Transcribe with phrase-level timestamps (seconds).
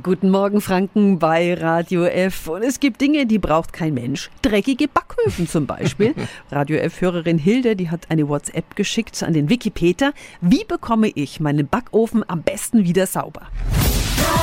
[0.00, 2.48] Guten Morgen, Franken bei Radio F.
[2.48, 4.30] Und es gibt Dinge, die braucht kein Mensch.
[4.40, 6.14] Dreckige Backöfen zum Beispiel.
[6.50, 10.14] Radio F-Hörerin Hilde, die hat eine WhatsApp geschickt an den Wikipedia.
[10.40, 13.48] Wie bekomme ich meinen Backofen am besten wieder sauber?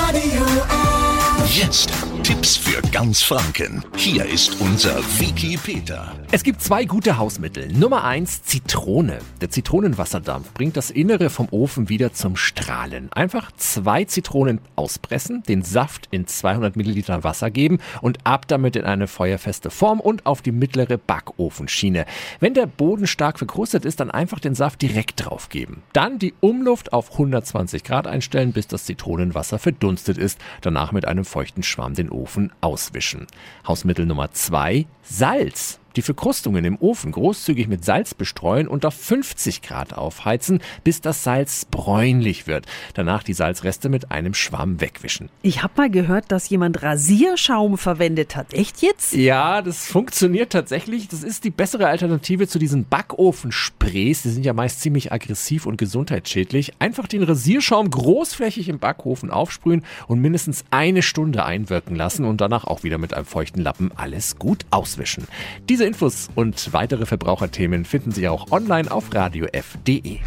[0.04, 1.58] Radio F.
[1.58, 3.84] Jetzt Tipps für ganz Franken.
[3.96, 6.14] Hier ist unser Wiki Peter.
[6.32, 7.72] Es gibt zwei gute Hausmittel.
[7.72, 9.20] Nummer eins Zitrone.
[9.42, 13.12] Der Zitronenwasserdampf bringt das Innere vom Ofen wieder zum Strahlen.
[13.14, 18.84] Einfach zwei Zitronen auspressen, den Saft in 200 Milliliter Wasser geben und ab damit in
[18.84, 22.06] eine feuerfeste Form und auf die mittlere Backofenschiene.
[22.40, 25.84] Wenn der Boden stark verkrustet ist, dann einfach den Saft direkt drauf geben.
[25.94, 30.40] Dann die Umluft auf 120 Grad einstellen, bis das Zitronenwasser verdunstet ist.
[30.62, 33.28] Danach mit einem feuchten Schwamm den Ofen auswischen.
[33.68, 39.62] Hausmittel Nummer zwei Salz die Verkrustungen im Ofen großzügig mit Salz bestreuen und auf 50
[39.62, 42.66] Grad aufheizen, bis das Salz bräunlich wird.
[42.94, 45.30] Danach die Salzreste mit einem Schwamm wegwischen.
[45.42, 48.54] Ich habe mal gehört, dass jemand Rasierschaum verwendet hat.
[48.54, 49.14] Echt jetzt?
[49.14, 51.08] Ja, das funktioniert tatsächlich.
[51.08, 54.22] Das ist die bessere Alternative zu diesen Backofensprays.
[54.24, 56.74] Die sind ja meist ziemlich aggressiv und gesundheitsschädlich.
[56.80, 62.66] Einfach den Rasierschaum großflächig im Backofen aufsprühen und mindestens eine Stunde einwirken lassen und danach
[62.66, 65.26] auch wieder mit einem feuchten Lappen alles gut auswischen.
[65.70, 70.20] Diese Infos und weitere Verbraucherthemen finden Sie auch online auf radiof.de.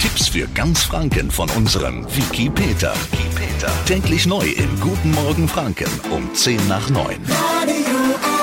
[0.00, 2.94] Tipps für ganz Franken von unserem Wiki Peter.
[3.10, 3.72] Wiki Peter.
[3.86, 7.04] Täglich neu im Guten Morgen Franken um 10 nach 9.
[7.04, 8.37] Radio